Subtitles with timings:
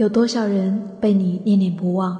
[0.00, 2.18] 有多少人被你念念不忘？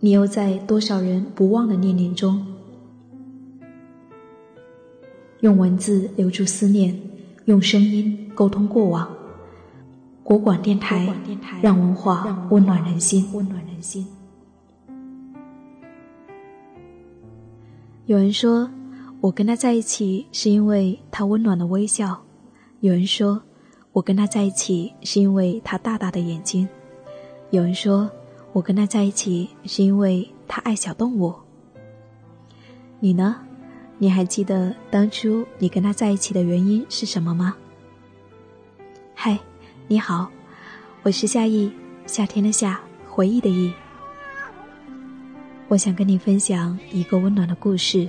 [0.00, 2.42] 你又在多少人不忘的念念中？
[5.40, 6.98] 用文字留住思念，
[7.44, 9.14] 用声音沟通过往。
[10.22, 11.06] 国广电台，
[11.60, 13.28] 让文化温暖人心。
[13.34, 14.06] 温暖人心。
[18.06, 18.70] 有人说，
[19.20, 22.22] 我跟他在一起是因为他温暖的微笑；
[22.80, 23.42] 有人说，
[23.92, 26.66] 我跟他在一起是因为他大大的眼睛；
[27.50, 28.10] 有人说，
[28.52, 31.34] 我跟他在一起是因为他爱小动物。
[33.00, 33.36] 你呢？
[33.98, 37.56] 你还记得当初你跟他在一起的原因是什么吗？
[39.14, 39.38] 嗨。
[39.88, 40.28] 你好，
[41.04, 41.70] 我是夏意，
[42.06, 43.72] 夏天的夏，回忆的忆。
[45.68, 48.08] 我想跟你分享一个温暖的故事，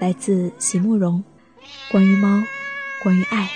[0.00, 1.22] 来自席慕容，
[1.92, 2.42] 关于猫，
[3.00, 3.48] 关于爱。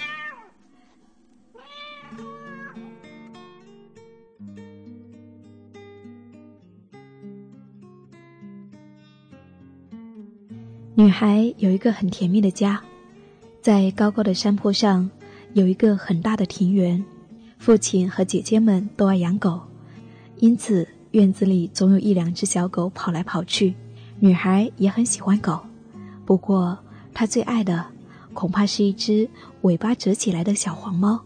[10.94, 12.78] 女孩有一个很甜蜜的家，
[13.62, 15.10] 在高高的山坡上，
[15.54, 17.02] 有一个很大的庭园。
[17.56, 19.58] 父亲和姐姐们都爱养狗，
[20.36, 23.74] 因此院子里总有一两只小狗跑来跑去。
[24.20, 25.58] 女孩也很喜欢狗，
[26.26, 26.78] 不过
[27.14, 27.86] 她最爱的
[28.34, 29.26] 恐怕是一只
[29.62, 31.18] 尾巴折起来的小黄猫。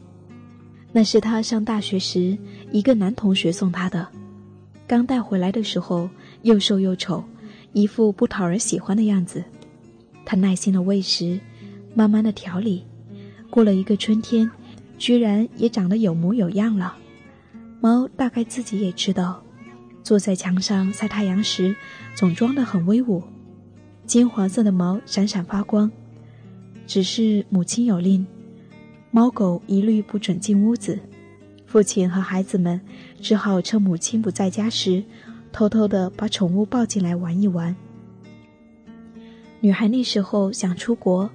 [0.92, 2.38] 那是她上大学时
[2.70, 4.06] 一个男同学送她的。
[4.86, 6.08] 刚带回来的时候
[6.42, 7.24] 又瘦又丑，
[7.72, 9.42] 一副不讨人喜欢的样子。
[10.26, 11.40] 他耐心的喂食，
[11.94, 12.84] 慢慢的调理。
[13.48, 14.50] 过了一个春天。
[14.98, 16.96] 居然也长得有模有样了，
[17.82, 19.42] 猫大概自己也知道，
[20.02, 21.76] 坐在墙上晒太阳时，
[22.14, 23.22] 总装得很威武，
[24.06, 25.92] 金黄色的毛闪闪发光。
[26.86, 28.26] 只是母亲有令，
[29.10, 30.98] 猫狗一律不准进屋子。
[31.66, 32.80] 父亲和孩子们
[33.20, 35.04] 只好趁母亲不在家时，
[35.52, 37.76] 偷偷的把宠物抱进来玩一玩。
[39.60, 41.28] 女孩那时候想出国，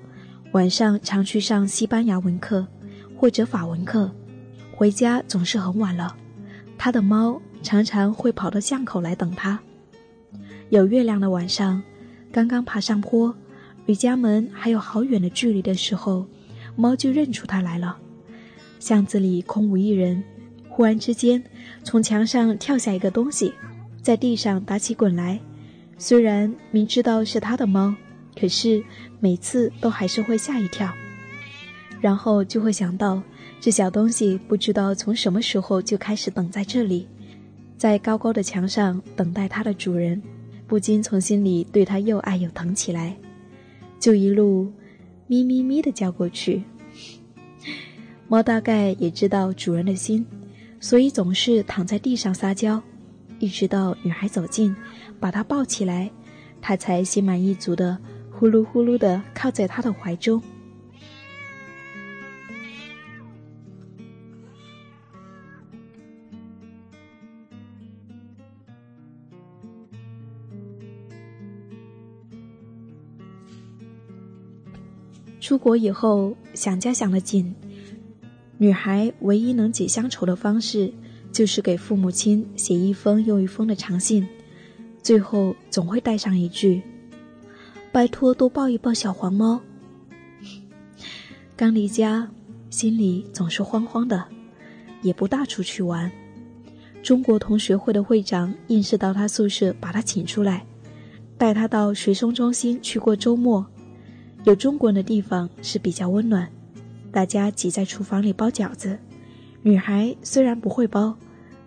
[0.52, 2.68] 晚上常去上西班牙文课。
[3.14, 4.12] 或者法文课，
[4.72, 6.16] 回家总是很晚了。
[6.76, 9.60] 她的猫常常会跑到巷口来等她。
[10.70, 11.84] 有月亮的晚上，
[12.32, 13.32] 刚刚爬上坡，
[13.86, 16.26] 离家门还有好远的距离的时候，
[16.76, 17.96] 猫就认出他来了。
[18.80, 20.24] 巷子里空无一人，
[20.68, 21.44] 忽然之间，
[21.84, 23.54] 从墙上跳下一个东西，
[24.02, 25.40] 在地上打起滚来。
[26.00, 27.94] 虽然明知道是他的猫，
[28.40, 28.84] 可是
[29.20, 30.92] 每次都还是会吓一跳。
[32.00, 33.22] 然后就会想到，
[33.60, 37.08] 这小东西不知道从什么时候就开始等在这里，
[37.78, 40.20] 在高高的墙上等待它的主人，
[40.66, 43.16] 不禁从心里对它又爱又疼起来，
[44.00, 44.72] 就一路
[45.28, 46.64] 咪咪咪的叫过去。
[48.28, 50.26] 猫大概也知道主人的心，
[50.80, 52.82] 所以总是躺在地上撒娇，
[53.38, 54.76] 一直到女孩走近，
[55.20, 56.10] 把它抱起来，
[56.62, 57.96] 它才心满意足的
[58.42, 60.42] 呼噜呼噜的靠在他的怀中。
[75.40, 77.54] 出国以后，想家想得紧，
[78.58, 80.92] 女孩唯一能解乡愁的方式，
[81.32, 84.28] 就是给父母亲写一封又一封的长信，
[85.04, 86.82] 最后总会带上一句
[87.92, 89.60] ：“拜托多抱一抱小黄猫。”
[91.56, 92.28] 刚离家，
[92.70, 94.26] 心里总是慌慌的，
[95.02, 96.12] 也不大出去玩。
[97.04, 100.66] 中国同学会的会长硬是到他宿舍把他请出来，
[101.38, 103.66] 带他到学生中心去过周末。
[104.44, 106.50] 有中国人的地方是比较温暖，
[107.12, 108.98] 大家挤在厨房里包饺子。
[109.62, 111.16] 女孩虽然不会包，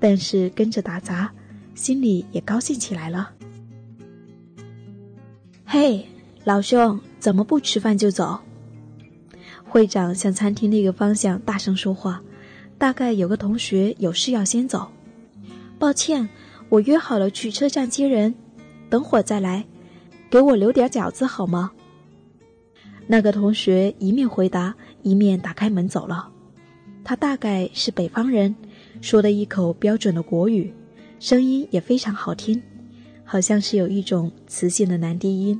[0.01, 1.33] 但是跟着打杂，
[1.77, 3.31] 心里也高兴起来了。
[5.65, 6.05] 嘿，
[6.45, 8.39] 老兄，怎么不吃饭就走？
[9.65, 12.23] 会长向餐厅那个方向大声说话，
[12.77, 14.87] 大概有个同学有事要先走。
[15.79, 16.29] 抱歉，
[16.69, 18.35] 我约好了去车站接人，
[18.91, 19.65] 等会儿再来，
[20.29, 21.73] 给我留点饺子好吗？
[23.07, 26.29] 那个同学一面回答，一面打开门走了。
[27.03, 28.55] 他大概是北方人，
[29.01, 30.75] 说的一口标准的国语，
[31.19, 32.63] 声音也非常好听，
[33.25, 35.59] 好像是有一种磁性的男低音。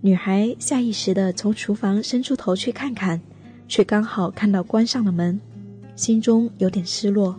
[0.00, 3.20] 女孩下意识地从厨房伸出头去看看，
[3.66, 5.40] 却刚好看到关上了门，
[5.96, 7.36] 心中有点失落。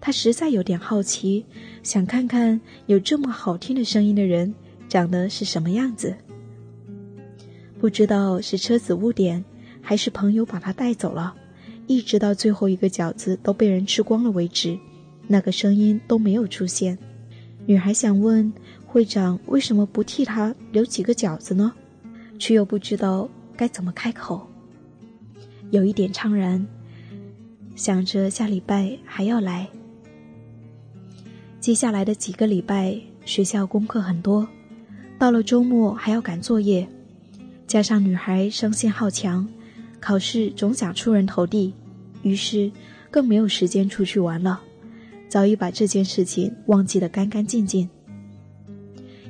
[0.00, 1.44] 她实在有点好奇，
[1.82, 4.54] 想看看有这么好听的声音的人
[4.88, 6.14] 长得是什么样子。
[7.78, 9.44] 不知道是车子误点，
[9.82, 11.34] 还是朋友把她带走了，
[11.86, 14.78] 一直到最后一个饺子都被人吃光了为止，
[15.28, 16.96] 那个声音都没有出现。
[17.66, 18.52] 女孩想问
[18.94, 21.72] 会长为什么不替他留几个饺子呢，
[22.38, 24.48] 却又不知道该怎么开口，
[25.72, 26.64] 有一点怅然，
[27.74, 29.68] 想着下礼拜还要来。
[31.58, 34.46] 接下来的几个礼拜，学校功课很多，
[35.18, 36.86] 到了周末还要赶作业，
[37.66, 39.44] 加上女孩生性好强，
[39.98, 41.74] 考试总想出人头地，
[42.22, 42.70] 于是
[43.10, 44.62] 更没有时间出去玩了，
[45.28, 47.90] 早已把这件事情忘记得干干净净。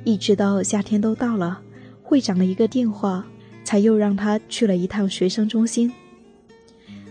[0.05, 1.59] 一直到夏天都到了，
[2.03, 3.25] 会长的一个电话，
[3.63, 5.91] 才又让他去了一趟学生中心。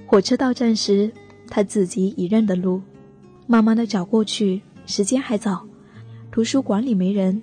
[0.07, 1.11] 火车到站时，
[1.49, 2.81] 他自己已认得路，
[3.49, 4.63] 慢慢的找过去。
[4.87, 5.67] 时间还早，
[6.31, 7.43] 图书馆里没人，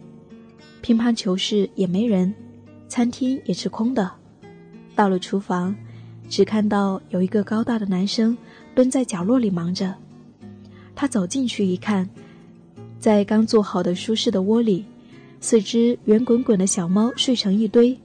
[0.81, 2.33] 乒乓球室也没人，
[2.87, 4.09] 餐厅也是空的。
[4.95, 5.75] 到了厨房，
[6.29, 8.37] 只看到有一个高大的男生
[8.73, 9.93] 蹲在角落里忙着。
[10.95, 12.07] 他走进去一看，
[12.99, 14.85] 在刚做好的舒适的窝里，
[15.41, 17.99] 四只圆滚滚的小猫睡成一堆，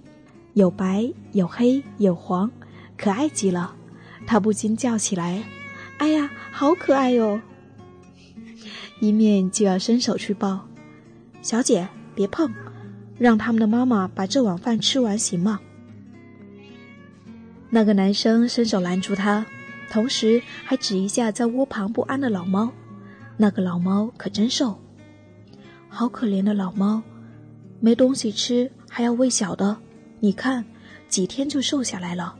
[0.54, 2.50] 有白有黑有黄，
[2.96, 3.76] 可爱极了。
[4.26, 5.44] 他不禁叫起来
[5.98, 7.40] ：“哎呀，好可爱哟！”
[8.98, 10.66] 一面就要伸手去抱，
[11.42, 12.50] 小姐别碰，
[13.18, 15.60] 让他们的妈妈把这碗饭吃完行吗？
[17.68, 19.44] 那个男生伸手拦住他，
[19.90, 22.72] 同时还指一下在窝旁不安的老猫。
[23.36, 24.80] 那个老猫可真瘦，
[25.88, 27.02] 好可怜的老猫，
[27.80, 29.76] 没东西吃还要喂小的，
[30.20, 30.64] 你看，
[31.08, 32.34] 几天就瘦下来了。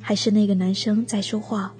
[0.00, 1.74] 还是那个男生在说话，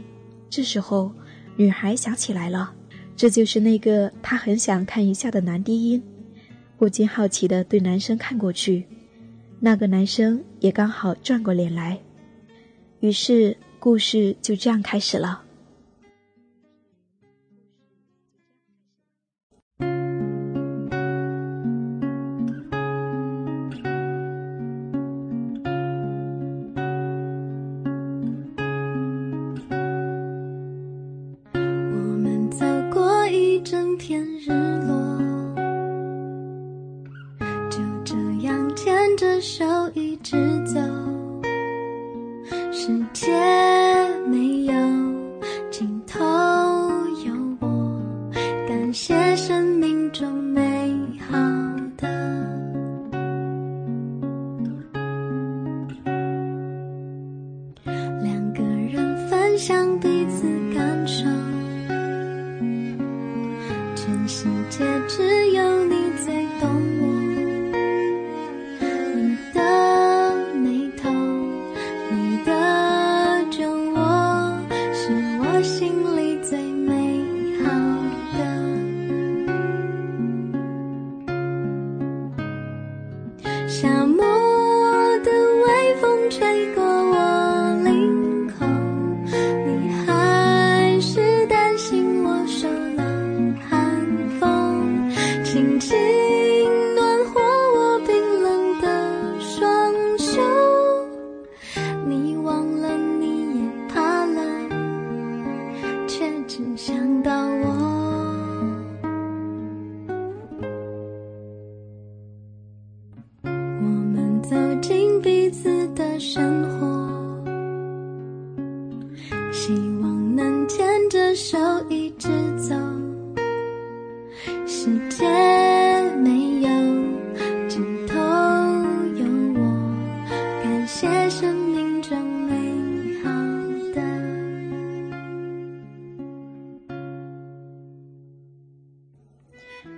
[0.49, 1.13] 这时候，
[1.57, 2.73] 女孩想起来了。
[3.17, 6.03] 这就是那个她很想看一下的男低音，
[6.77, 8.87] 不禁好奇的对男生看过去，
[9.59, 11.99] 那个男生也刚好转过脸来，
[13.01, 15.43] 于是故事就这样开始了。
[39.95, 40.81] 一直走
[42.73, 43.66] 时间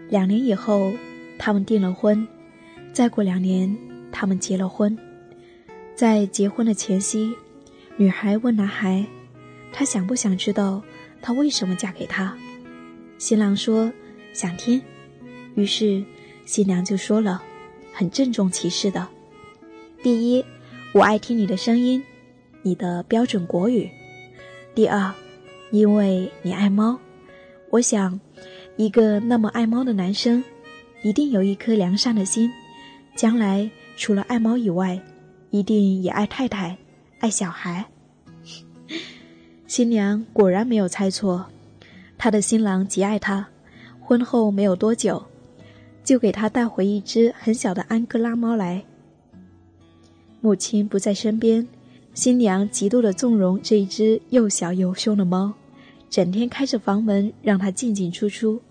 [0.08, 0.92] 两年以后，
[1.38, 2.26] 他们订了婚。
[2.92, 3.76] 再过两年，
[4.10, 4.96] 他们结了婚。
[5.94, 7.34] 在结婚的前夕，
[7.96, 9.04] 女孩问男孩
[9.72, 10.82] ：“他想不想知道
[11.20, 12.36] 她为什么嫁给他？”
[13.18, 13.92] 新郎说
[14.32, 14.80] ：“想听。”
[15.54, 16.02] 于是
[16.46, 17.42] 新娘就说了，
[17.92, 19.06] 很郑重其事的
[20.02, 20.44] ：“第一，
[20.94, 22.02] 我爱听你的声音，
[22.62, 23.88] 你的标准国语；
[24.74, 25.12] 第二，
[25.70, 26.98] 因为你爱猫，
[27.70, 28.18] 我想。”
[28.78, 30.42] 一个那么爱猫的男生，
[31.02, 32.48] 一定有一颗良善的心，
[33.16, 34.96] 将来除了爱猫以外，
[35.50, 36.78] 一定也爱太太，
[37.18, 37.84] 爱小孩。
[39.66, 41.44] 新娘果然没有猜错，
[42.16, 43.48] 她的新郎极爱她，
[44.00, 45.20] 婚后没有多久，
[46.04, 48.84] 就给她带回一只很小的安哥拉猫来。
[50.40, 51.66] 母亲不在身边，
[52.14, 55.52] 新娘极度的纵容这一只又小又凶的猫，
[56.08, 58.62] 整天开着房门让他进进出出，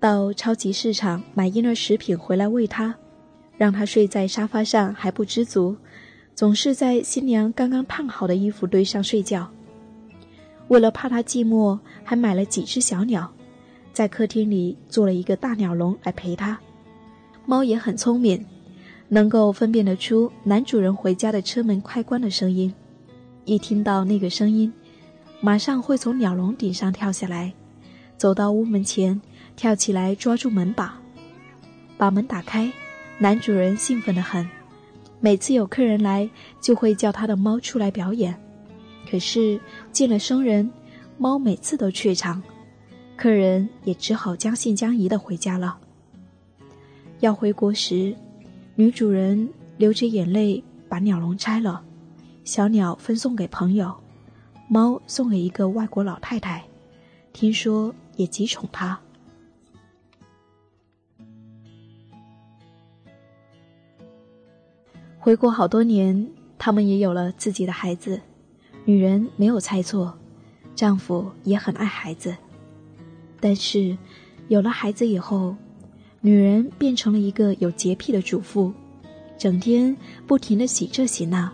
[0.00, 2.94] 到超级市场买婴儿食品回来喂他，
[3.58, 5.76] 让他睡在沙发上还不知足，
[6.34, 9.46] 总是在新娘刚刚烫好的衣服堆上睡觉。
[10.68, 13.30] 为了怕他寂寞，还买了几只小鸟，
[13.92, 16.58] 在客厅里做了一个大鸟笼来陪他。
[17.44, 18.42] 猫也很聪明，
[19.06, 22.72] 能够分辨得出男主人回家的车门开关的声音，
[23.44, 24.72] 一听到那个声音，
[25.42, 27.52] 马上会从鸟笼顶上跳下来，
[28.16, 29.20] 走到屋门前，
[29.60, 30.98] 跳起来抓住门把，
[31.98, 32.72] 把门打开。
[33.18, 34.48] 男主人兴奋得很，
[35.20, 36.26] 每次有客人来，
[36.62, 38.34] 就会叫他的猫出来表演。
[39.10, 39.60] 可是
[39.92, 40.72] 见了生人，
[41.18, 42.42] 猫每次都怯场，
[43.18, 45.76] 客人也只好将信将疑的回家了。
[47.18, 48.16] 要回国时，
[48.76, 51.84] 女主人流着眼泪把鸟笼拆了，
[52.44, 53.94] 小鸟分送给朋友，
[54.68, 56.64] 猫送给一个外国老太太，
[57.34, 58.98] 听说也极宠它。
[65.22, 68.18] 回国好多年，他们也有了自己的孩子。
[68.86, 70.14] 女人没有猜错，
[70.74, 72.34] 丈夫也很爱孩子。
[73.38, 73.98] 但是，
[74.48, 75.54] 有了孩子以后，
[76.22, 78.72] 女人变成了一个有洁癖的主妇，
[79.36, 79.94] 整天
[80.26, 81.52] 不停的洗这洗那，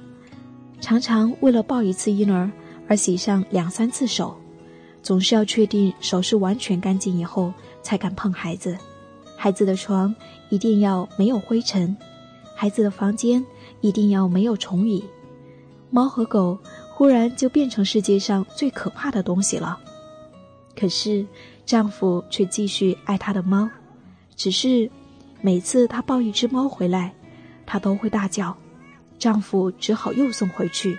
[0.80, 2.48] 常常为了抱一次婴儿
[2.86, 4.36] 而洗上两三次手，
[5.02, 8.78] 总是要确定手是完全干净以后才敢碰孩子。
[9.36, 10.14] 孩子的床
[10.50, 11.96] 一定要没有灰尘，
[12.56, 13.44] 孩子的房间
[13.80, 15.04] 一定要没有虫蚁，
[15.90, 16.58] 猫和狗。
[16.98, 19.78] 忽然就变成世界上最可怕的东西了，
[20.74, 21.26] 可是
[21.66, 23.68] 丈夫却继续爱他的猫，
[24.34, 24.90] 只是
[25.42, 27.12] 每次他抱一只猫回来，
[27.66, 28.56] 他都会大叫，
[29.18, 30.96] 丈夫只好又送回去。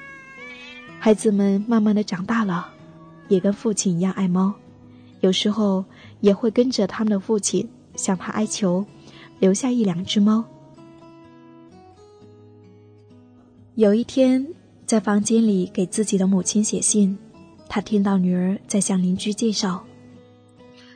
[1.00, 2.70] 孩子们慢慢的长大了，
[3.28, 4.54] 也跟父亲一样爱猫，
[5.22, 5.84] 有时候
[6.20, 8.86] 也会跟着他们的父亲向他哀求，
[9.40, 10.46] 留下一两只猫。
[13.78, 14.46] 有一天。
[14.88, 17.16] 在房间里给自己的母亲写信，
[17.68, 19.84] 他听到女儿在向邻居介绍：“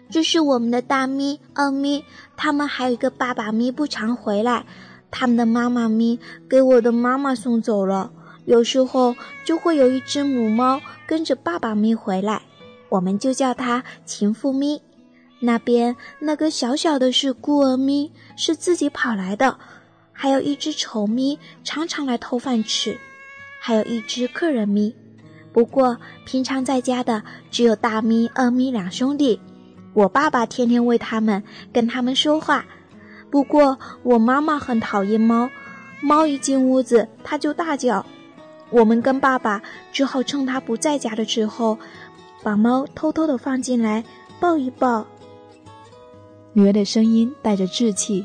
[0.09, 2.03] 这是我们的大咪、二咪，
[2.37, 4.65] 他们还有一个爸爸咪不常回来，
[5.11, 6.17] 他们的妈妈咪
[6.49, 8.11] 给我的妈妈送走了。
[8.45, 9.13] 有时候
[9.45, 12.41] 就会有一只母猫跟着爸爸咪回来，
[12.87, 14.81] 我们就叫它情妇咪。
[15.41, 19.59] 那边那个小小的是孤儿咪，是自己跑来的，
[20.21, 22.95] 还有一只丑咪，常常来偷饭吃。”
[23.59, 24.93] 还有一只客人咪，
[25.51, 29.39] 不过平常在家的只有大咪、二咪两兄弟。
[29.95, 32.63] 我爸爸天天喂他们，跟他们说话。
[33.31, 35.49] 不过我妈妈很讨厌猫，
[36.01, 38.05] 猫一进屋子，它就大叫。
[38.69, 39.59] 我们跟爸爸
[39.91, 41.79] 只好趁他不在家的时候，
[42.43, 44.05] 把猫偷偷的放进来
[44.39, 45.03] 抱一抱。
[46.53, 48.23] 女儿的声音带着稚气，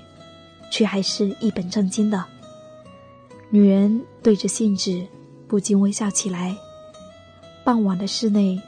[0.71, 2.25] 却还是一本正经的。
[3.51, 5.07] 女人对着信纸。
[5.49, 6.57] 不禁微笑起来。
[7.65, 8.61] 傍晚的室内，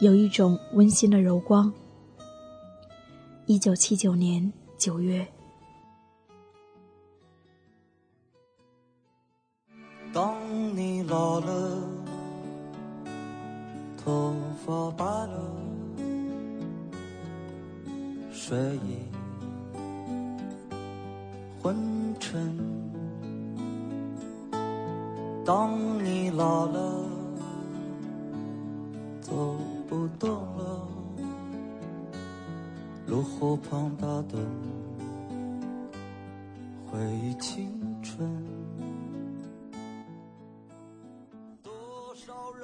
[0.00, 1.72] 有一种温馨的柔光。
[3.46, 5.24] 一九七九年九月。
[10.12, 10.36] 当
[10.76, 11.78] 你老了，
[13.96, 14.34] 头
[14.66, 15.52] 发白了，
[18.32, 19.06] 睡意
[21.60, 21.76] 昏
[22.20, 22.56] 沉。
[25.44, 27.04] 当你老了，
[29.20, 29.56] 走
[29.88, 30.88] 不动了，
[33.06, 34.36] 炉火旁打盹，
[36.86, 37.70] 回忆青
[38.02, 38.30] 春。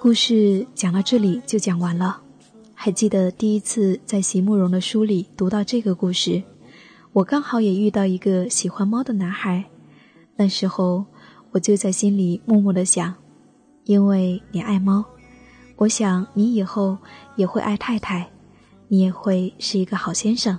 [0.00, 2.20] 故事讲到这里就讲完了。
[2.74, 6.42] 还记得第一次在席慕容的书里读到这个故事，
[7.14, 9.64] 我刚好也遇到一个喜欢猫的男孩，
[10.36, 11.06] 那时候。
[11.54, 13.14] 我就在心里默默的想，
[13.84, 15.04] 因为你爱猫，
[15.76, 16.98] 我想你以后
[17.36, 18.28] 也会爱太太，
[18.88, 20.58] 你也会是一个好先生。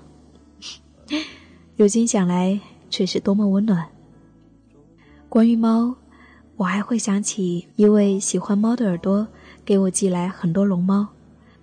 [1.75, 2.57] 如今想来，
[2.89, 3.89] 却是多么温暖。
[5.27, 5.93] 关于猫，
[6.55, 9.27] 我还会想起一位喜欢猫的耳朵
[9.65, 11.09] 给我寄来很多龙猫，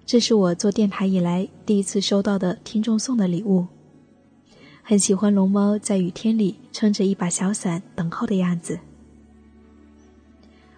[0.04, 3.66] 这是我做电台以来第一次收到的听众送的礼物。
[4.84, 8.78] 很喜欢龙猫在雨天里撑着一把小伞等候的样子。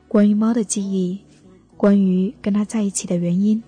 [0.07, 1.19] 关于猫的记忆，
[1.75, 3.63] 关于跟它在一起的原因，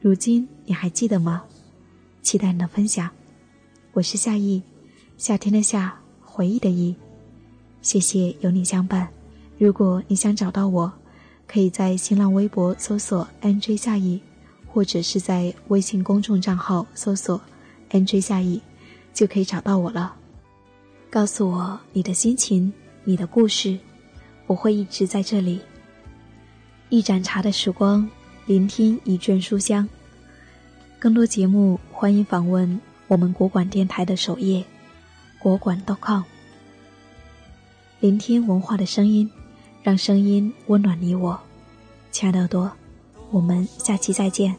[0.00, 1.44] 如今你还记得吗？
[2.22, 3.08] 期待你的分享。
[3.92, 4.60] 我是夏意，
[5.16, 6.94] 夏天的夏，回忆的忆。
[7.80, 9.08] 谢谢有你相伴。
[9.58, 10.92] 如果你想找到我，
[11.46, 14.20] 可以在新浪微博搜索 “nj 夏意”，
[14.66, 17.40] 或者是在微信公众账号搜索
[17.90, 18.60] “nj 夏意”，
[19.18, 20.14] 就可以找到我了。
[21.10, 22.72] 告诉我你的心情，
[23.02, 23.76] 你的故事，
[24.46, 25.60] 我会一直在这里。
[26.88, 28.08] 一盏茶的时光，
[28.46, 29.88] 聆听一卷书香。
[31.00, 34.64] 更多节目，欢迎访问我们国管电台的首页，
[35.40, 36.22] 国管 .com。
[37.98, 39.28] 聆听文化的声音，
[39.82, 41.40] 让声音温暖你我。
[42.12, 42.70] 亲爱的耳朵，
[43.32, 44.54] 我们下期再见。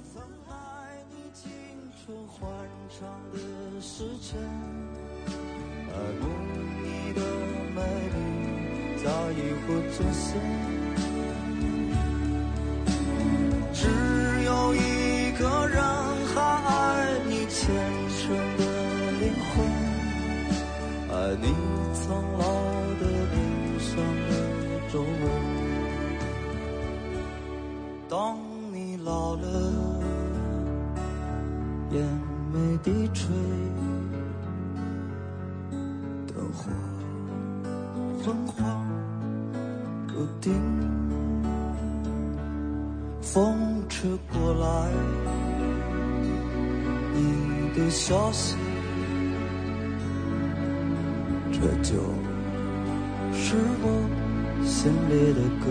[9.72, 10.34] 我坐下
[13.72, 13.88] 只
[14.44, 15.88] 有一个人
[55.60, 55.65] 歌。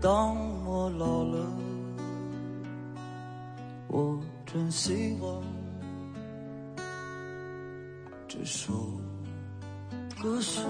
[0.00, 1.44] 当我老了，
[3.88, 5.42] 我真希望
[8.28, 8.72] 这首
[10.22, 10.60] 歌是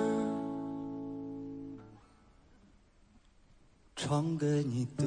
[3.96, 5.04] 唱给你的。